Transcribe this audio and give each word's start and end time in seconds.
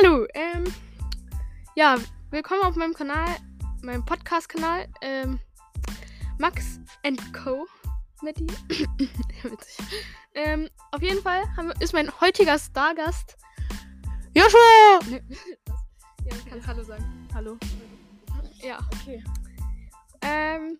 Hallo, 0.00 0.26
ähm, 0.34 0.64
ja, 1.74 1.96
willkommen 2.30 2.62
auf 2.62 2.76
meinem 2.76 2.94
Kanal, 2.94 3.26
meinem 3.82 4.04
Podcast-Kanal, 4.04 4.86
ähm, 5.00 5.40
Max 6.38 6.78
and 7.04 7.20
Co. 7.32 7.66
mit 8.22 8.38
die. 8.38 8.46
Witzig. 9.42 9.86
Ähm, 10.34 10.68
auf 10.92 11.02
jeden 11.02 11.20
Fall 11.20 11.42
haben, 11.56 11.72
ist 11.80 11.94
mein 11.94 12.12
heutiger 12.20 12.58
Stargast 12.60 13.36
Joshua! 14.34 15.00
Nee, 15.08 15.20
ja, 16.30 16.36
du 16.36 16.48
kannst 16.48 16.66
Hallo 16.68 16.84
sagen. 16.84 17.28
Hallo. 17.34 17.58
Ja. 18.62 18.78
Okay. 19.02 19.24
Ähm, 20.20 20.78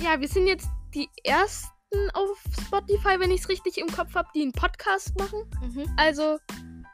ja, 0.00 0.20
wir 0.20 0.28
sind 0.28 0.48
jetzt 0.48 0.68
die 0.94 1.08
ersten 1.22 2.10
auf 2.14 2.42
Spotify, 2.66 3.20
wenn 3.20 3.30
ich 3.30 3.42
es 3.42 3.48
richtig 3.48 3.78
im 3.78 3.86
Kopf 3.86 4.16
habe, 4.16 4.28
die 4.34 4.42
einen 4.42 4.52
Podcast 4.52 5.16
machen. 5.16 5.48
Mhm. 5.60 5.94
Also, 5.96 6.38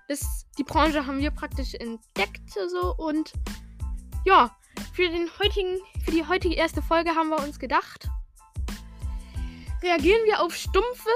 das, 0.08 0.46
die 0.56 0.64
Branche 0.64 1.06
haben 1.06 1.18
wir 1.20 1.30
praktisch 1.30 1.74
entdeckt 1.74 2.50
so 2.68 2.94
und 2.96 3.32
ja, 4.24 4.56
für 4.92 5.08
den 5.08 5.28
heutigen, 5.38 5.78
für 6.04 6.10
die 6.10 6.26
heutige 6.26 6.54
erste 6.54 6.82
Folge 6.82 7.10
haben 7.10 7.28
wir 7.28 7.38
uns 7.42 7.58
gedacht, 7.58 8.08
reagieren 9.82 10.20
wir 10.24 10.40
auf 10.42 10.54
stumpfe, 10.54 11.10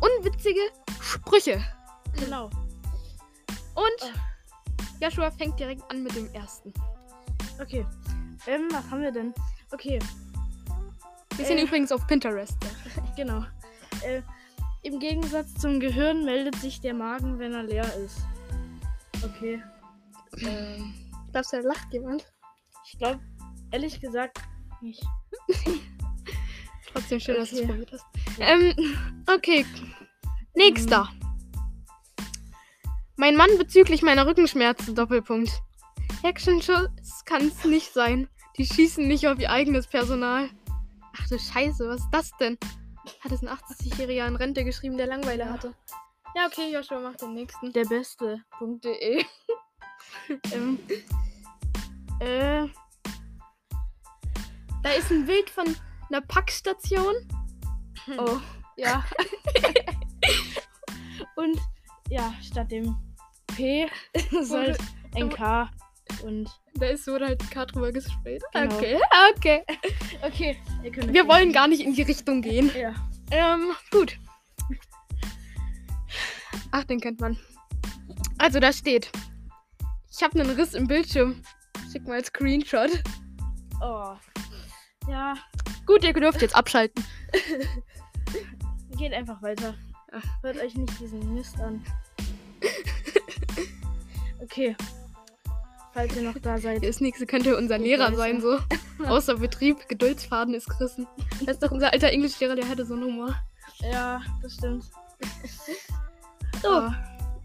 unwitzige 0.00 0.60
Sprüche. 1.00 1.62
Genau. 2.18 2.50
Und 3.74 4.12
Joshua 5.00 5.30
fängt 5.30 5.58
direkt 5.58 5.82
an 5.90 6.02
mit 6.02 6.14
dem 6.14 6.32
ersten. 6.32 6.72
Okay. 7.60 7.84
Ähm, 8.46 8.68
was 8.70 8.88
haben 8.90 9.02
wir 9.02 9.12
denn? 9.12 9.34
Okay, 9.72 9.98
Wir 11.36 11.44
sind 11.44 11.58
Äh. 11.58 11.62
übrigens 11.64 11.92
auf 11.92 12.06
Pinterest. 12.06 12.56
genau. 13.16 13.44
Äh, 14.02 14.22
Im 14.86 15.00
Gegensatz 15.00 15.52
zum 15.54 15.80
Gehirn 15.80 16.24
meldet 16.24 16.54
sich 16.60 16.80
der 16.80 16.94
Magen, 16.94 17.40
wenn 17.40 17.52
er 17.52 17.64
leer 17.64 17.92
ist. 17.96 18.18
Okay. 19.20 19.60
Ähm, 20.38 20.94
Glaubst 21.32 21.52
du, 21.52 21.56
da 21.60 21.66
lacht 21.66 21.92
jemand? 21.92 22.24
ich 22.88 22.96
glaube, 22.96 23.18
ehrlich 23.72 24.00
gesagt, 24.00 24.38
nicht. 24.80 25.02
Trotzdem 26.92 27.18
schön, 27.18 27.34
dass 27.34 27.50
du 27.50 27.56
es 27.56 27.62
Okay. 27.62 27.66
probiert 27.68 27.92
hast. 27.94 28.04
Ähm, 28.38 28.96
okay. 29.26 29.66
Nächster. 30.54 31.08
Mein 33.16 33.34
Mann 33.34 33.58
bezüglich 33.58 34.02
meiner 34.02 34.24
Rückenschmerzen, 34.24 34.94
Doppelpunkt. 34.94 35.50
Hexenschuss 36.22 37.24
kann's 37.24 37.64
nicht 37.64 37.92
sein. 37.92 38.28
Die 38.56 38.64
schießen 38.66 39.08
nicht 39.08 39.26
auf 39.26 39.40
ihr 39.40 39.50
eigenes 39.50 39.88
Personal. 39.88 40.48
Ach 41.18 41.28
du 41.28 41.40
Scheiße, 41.40 41.88
was 41.88 42.02
ist 42.02 42.10
das 42.12 42.30
denn? 42.38 42.56
Hat 43.20 43.32
es 43.32 43.42
ein 43.42 43.48
80-Jähriger 43.48 44.26
in 44.26 44.36
Rente 44.36 44.64
geschrieben, 44.64 44.96
der 44.96 45.06
Langeweile 45.06 45.48
hatte. 45.50 45.74
Ja, 46.34 46.46
okay, 46.46 46.72
Joshua, 46.72 47.00
mach 47.00 47.16
den 47.16 47.34
nächsten. 47.34 47.72
Der 47.72 47.84
Beste. 47.84 48.42
.de. 48.60 49.24
ähm, 50.52 50.78
äh, 52.20 52.66
Da 54.82 54.90
ist 54.90 55.10
ein 55.10 55.26
Bild 55.26 55.50
von 55.50 55.76
einer 56.08 56.20
Packstation. 56.20 57.14
oh, 58.18 58.38
ja. 58.76 59.04
Und 61.36 61.60
ja, 62.08 62.32
statt 62.42 62.70
dem 62.70 62.96
P 63.48 63.88
ist 64.12 64.52
halt 64.52 64.78
ein 65.14 65.28
K. 65.28 65.70
Und 66.22 66.50
Da 66.74 66.86
ist 66.86 67.06
wurde 67.06 67.26
halt 67.26 67.50
K 67.50 67.64
drüber 67.66 67.92
gesprayt. 67.92 68.42
Genau. 68.52 68.74
Okay, 68.74 68.98
okay. 69.32 69.64
okay, 70.22 70.56
Wir 71.08 71.26
wollen 71.26 71.52
gar 71.52 71.68
nicht 71.68 71.82
in 71.82 71.94
die 71.94 72.02
Richtung 72.02 72.42
gehen. 72.42 72.70
Ja. 72.76 72.94
Ähm, 73.30 73.70
gut. 73.90 74.18
Ach, 76.70 76.84
den 76.84 77.00
kennt 77.00 77.20
man. 77.20 77.38
Also, 78.38 78.60
da 78.60 78.72
steht. 78.72 79.10
Ich 80.10 80.22
habe 80.22 80.40
einen 80.40 80.50
Riss 80.50 80.74
im 80.74 80.86
Bildschirm. 80.86 81.42
Schick 81.90 82.06
mal 82.06 82.24
Screenshot. 82.24 82.90
Oh. 83.80 84.14
Ja, 85.08 85.34
Gut, 85.86 86.02
ihr 86.02 86.12
dürft 86.12 86.42
jetzt 86.42 86.56
abschalten. 86.56 87.04
geht 88.98 89.12
einfach 89.14 89.40
weiter. 89.40 89.74
Hört 90.42 90.58
euch 90.58 90.74
nicht 90.74 91.00
diesen 91.00 91.34
Mist 91.34 91.58
an. 91.60 91.82
Okay. 94.38 94.76
Falls 95.96 96.14
ihr 96.14 96.22
noch 96.24 96.38
da 96.38 96.58
seid. 96.58 96.84
Das 96.84 97.00
nächste 97.00 97.24
könnte 97.24 97.56
unser 97.56 97.78
Lehrer 97.78 98.14
sein, 98.14 98.42
so. 98.42 98.58
Außer 99.06 99.36
Betrieb, 99.36 99.88
Geduldsfaden 99.88 100.52
ist 100.52 100.68
gerissen. 100.68 101.06
Das 101.46 101.56
ist 101.56 101.62
doch 101.62 101.70
unser 101.70 101.90
alter 101.90 102.10
Englischlehrer, 102.10 102.54
der 102.54 102.68
hatte 102.68 102.84
so 102.84 102.92
einen 102.92 103.04
Humor. 103.04 103.34
Ja, 103.80 104.20
das 104.42 104.56
stimmt. 104.56 104.84
So, 106.62 106.68
Oh, 106.68 106.90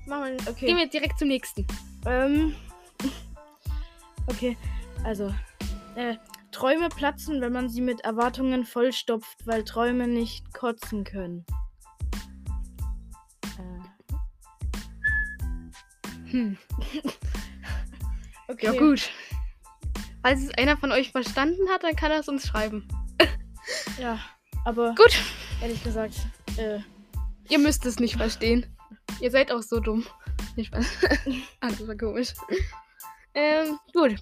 machen 0.05 0.37
wir, 0.37 0.49
okay. 0.49 0.65
gehen 0.65 0.75
wir 0.75 0.89
direkt 0.89 1.17
zum 1.17 1.29
nächsten. 1.29 1.65
Ähm. 2.05 2.53
Okay, 4.27 4.57
also. 5.05 5.33
Äh, 5.95 6.17
Träume 6.51 6.89
platzen, 6.89 7.39
wenn 7.39 7.53
man 7.53 7.69
sie 7.69 7.79
mit 7.79 8.01
Erwartungen 8.01 8.65
vollstopft, 8.65 9.47
weil 9.47 9.63
Träume 9.63 10.09
nicht 10.09 10.53
kotzen 10.53 11.05
können. 11.05 11.45
Äh, 13.57 13.79
Hm. 16.31 16.57
okay. 18.51 18.65
Ja, 18.67 18.71
gut. 18.73 19.09
Falls 20.23 20.43
es 20.43 20.53
einer 20.57 20.77
von 20.77 20.91
euch 20.91 21.11
verstanden 21.11 21.69
hat, 21.69 21.83
dann 21.83 21.95
kann 21.95 22.11
er 22.11 22.19
es 22.19 22.27
uns 22.27 22.47
schreiben. 22.47 22.87
Ja, 23.99 24.19
aber 24.65 24.95
Gut. 24.95 25.15
ehrlich 25.61 25.83
gesagt, 25.83 26.15
äh, 26.57 26.79
Ihr 27.51 27.59
müsst 27.59 27.85
es 27.85 27.99
nicht 27.99 28.15
verstehen. 28.15 28.65
Ihr 29.19 29.29
seid 29.29 29.51
auch 29.51 29.61
so 29.61 29.79
dumm. 29.79 30.05
Nicht 30.55 30.67
Spaß. 30.67 30.85
ah, 31.59 31.69
das 31.69 31.87
war 31.87 31.95
komisch. 31.95 32.33
Ähm, 33.33 33.77
gut. 33.93 34.15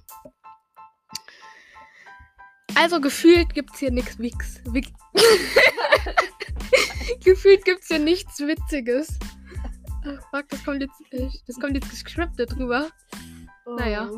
Also 2.75 2.99
gefühlt 2.99 3.53
gibt's 3.53 3.79
hier 3.79 3.91
nichts 3.91 4.19
Wix. 4.19 4.61
Wix. 4.65 4.89
gefühlt 7.23 7.63
gibt's 7.65 7.87
hier 7.87 7.99
nichts 7.99 8.39
Witziges. 8.39 9.17
Ach, 10.05 10.21
fuck, 10.31 10.49
das 10.49 10.63
kommt 10.63 10.81
jetzt, 10.81 11.01
äh, 11.11 11.29
das 11.45 11.59
kommt 11.59 11.75
jetzt 11.75 11.89
gescriptet 11.89 12.51
drüber. 12.51 12.89
Oh, 13.69 13.75
Naja. 13.75 14.09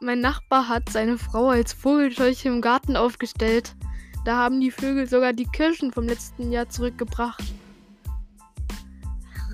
Mein 0.00 0.20
Nachbar 0.20 0.68
hat 0.68 0.88
seine 0.88 1.16
Frau 1.16 1.50
als 1.50 1.72
Vogelscheuche 1.72 2.48
im 2.48 2.60
Garten 2.60 2.96
aufgestellt. 2.96 3.76
Da 4.24 4.36
haben 4.36 4.60
die 4.60 4.70
Vögel 4.70 5.08
sogar 5.08 5.32
die 5.32 5.46
Kirschen 5.46 5.92
vom 5.92 6.04
letzten 6.04 6.50
Jahr 6.50 6.68
zurückgebracht. 6.68 7.42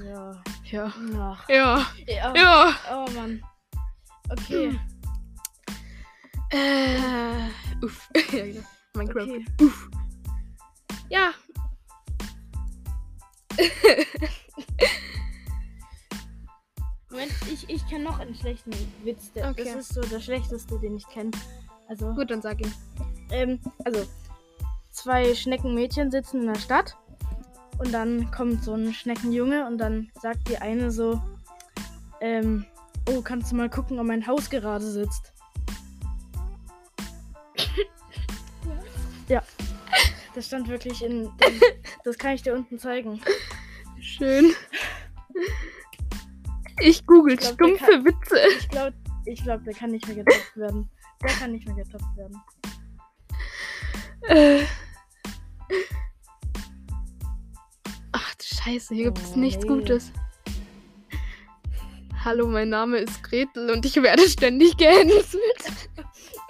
Ja. 0.04 0.42
Ja. 0.64 0.92
Ach. 1.16 1.48
Ja. 1.48 1.86
Ja. 2.06 2.34
Ja. 2.34 2.74
Oh 2.92 3.10
Mann. 3.12 3.42
Okay. 4.30 4.78
Äh. 6.50 7.48
Uff. 7.82 8.08
ja, 8.32 8.44
genau. 8.44 8.60
Minecraft. 8.94 9.22
Okay. 9.22 9.44
Uff. 9.60 9.90
Ja. 11.10 11.30
ich, 17.88 17.92
kenne 17.92 18.04
noch 18.04 18.18
einen 18.18 18.34
schlechten 18.34 18.72
Witz. 19.04 19.32
Der, 19.32 19.50
Okay. 19.50 19.64
Das 19.64 19.74
ist 19.76 19.94
so 19.94 20.00
der 20.02 20.20
schlechteste, 20.20 20.78
den 20.78 20.96
ich 20.96 21.06
kenne. 21.08 21.30
Also, 21.88 22.12
Gut, 22.14 22.30
dann 22.30 22.42
sag 22.42 22.60
ihn. 22.60 22.72
ähm, 23.30 23.58
also, 23.84 24.06
zwei 24.90 25.34
Schneckenmädchen 25.34 26.10
sitzen 26.10 26.42
in 26.42 26.52
der 26.52 26.60
Stadt 26.60 26.96
und 27.78 27.92
dann 27.92 28.30
kommt 28.30 28.62
so 28.64 28.74
ein 28.74 28.92
Schneckenjunge 28.92 29.66
und 29.66 29.78
dann 29.78 30.10
sagt 30.20 30.48
die 30.48 30.58
eine 30.58 30.90
so, 30.90 31.20
ähm, 32.20 32.64
oh, 33.08 33.22
kannst 33.22 33.52
du 33.52 33.56
mal 33.56 33.70
gucken, 33.70 33.98
ob 33.98 34.06
mein 34.06 34.26
Haus 34.26 34.50
gerade 34.50 34.84
sitzt? 34.84 35.32
ja. 39.28 39.42
Das 40.34 40.46
stand 40.46 40.68
wirklich 40.68 41.02
in. 41.02 41.24
dem- 41.38 41.60
Das 42.04 42.16
kann 42.18 42.32
ich 42.34 42.42
dir 42.42 42.54
unten 42.54 42.78
zeigen. 42.78 43.20
Schön. 44.00 44.52
Ich 46.80 47.04
google 47.06 47.34
Ich 47.34 47.40
glaub, 47.40 47.54
stumpfe 47.54 48.04
Witze. 48.04 48.38
Ich 48.58 48.68
glaube, 48.68 48.94
ich 49.26 49.42
glaub, 49.42 49.64
der 49.64 49.74
kann 49.74 49.90
nicht 49.90 50.06
mehr 50.06 50.16
getoppt 50.16 50.56
werden. 50.56 50.88
Der 51.22 51.30
kann 51.30 51.52
nicht 51.52 51.66
mehr 51.66 51.76
getoppt 51.76 52.16
werden. 52.16 52.40
Äh. 54.22 54.64
Ach 58.12 58.34
du 58.34 58.44
Scheiße, 58.44 58.94
hier 58.94 59.06
gibt 59.06 59.18
es 59.18 59.32
Oh, 59.34 59.38
nichts 59.38 59.62
nee. 59.64 59.68
Gutes. 59.68 60.12
Hallo, 62.24 62.46
mein 62.46 62.68
Name 62.68 62.98
ist 62.98 63.22
Gretel 63.22 63.70
und 63.70 63.86
ich 63.86 63.96
werde 64.02 64.28
ständig 64.28 64.76
gehänselt. 64.76 65.88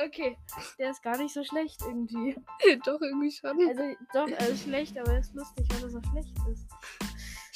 Okay, 0.00 0.36
der 0.78 0.92
ist 0.92 1.02
gar 1.02 1.18
nicht 1.18 1.34
so 1.34 1.42
schlecht 1.42 1.82
irgendwie. 1.82 2.36
Doch, 2.84 3.00
irgendwie 3.00 3.32
schon. 3.32 3.58
Also 3.68 3.82
doch, 4.14 4.28
er 4.28 4.48
ist 4.48 4.62
schlecht, 4.62 4.96
aber 4.96 5.14
er 5.14 5.18
ist 5.18 5.34
lustig, 5.34 5.66
weil 5.70 5.82
er 5.82 5.90
so 5.90 6.00
schlecht 6.12 6.32
ist. 6.52 6.68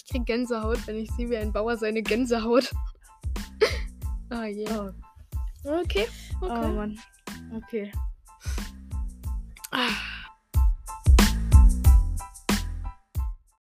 Ich 0.04 0.10
krieg 0.10 0.26
Gänsehaut, 0.26 0.87
wenn 0.87 0.96
ich 0.96 1.10
sehe, 1.12 1.31
wie 1.31 1.37
ein 1.37 1.52
Bauer 1.52 1.76
seine 1.76 2.02
Gänse 2.02 2.43
haut. 2.43 2.70
Ah 4.31 4.46
je. 4.46 4.66
Oh, 4.70 4.90
Okay, 5.62 6.08
oh 6.40 6.46
okay. 6.46 6.69
Mann. 6.72 6.99
Okay. 7.54 7.93
Ah. 9.70 9.90